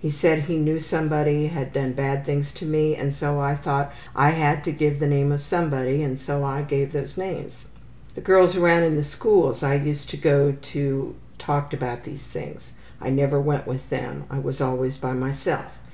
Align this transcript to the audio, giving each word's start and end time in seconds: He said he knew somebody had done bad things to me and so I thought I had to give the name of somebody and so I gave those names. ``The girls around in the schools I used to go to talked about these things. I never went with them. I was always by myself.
He 0.00 0.08
said 0.08 0.38
he 0.44 0.56
knew 0.56 0.80
somebody 0.80 1.48
had 1.48 1.74
done 1.74 1.92
bad 1.92 2.24
things 2.24 2.52
to 2.52 2.64
me 2.64 2.96
and 2.96 3.12
so 3.14 3.38
I 3.38 3.54
thought 3.54 3.92
I 4.16 4.30
had 4.30 4.64
to 4.64 4.72
give 4.72 4.98
the 4.98 5.06
name 5.06 5.30
of 5.30 5.42
somebody 5.44 6.02
and 6.02 6.18
so 6.18 6.42
I 6.42 6.62
gave 6.62 6.92
those 6.92 7.18
names. 7.18 7.66
``The 8.16 8.24
girls 8.24 8.56
around 8.56 8.84
in 8.84 8.96
the 8.96 9.04
schools 9.04 9.62
I 9.62 9.74
used 9.74 10.08
to 10.08 10.16
go 10.16 10.52
to 10.72 11.14
talked 11.38 11.74
about 11.74 12.04
these 12.04 12.26
things. 12.26 12.72
I 12.98 13.10
never 13.10 13.38
went 13.38 13.66
with 13.66 13.90
them. 13.90 14.24
I 14.30 14.38
was 14.38 14.62
always 14.62 14.96
by 14.96 15.12
myself. 15.12 15.66